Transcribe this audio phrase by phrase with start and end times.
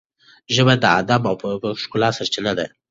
[0.55, 1.35] ژبه د ادب او
[1.81, 2.65] ښکلا سرچینه ده.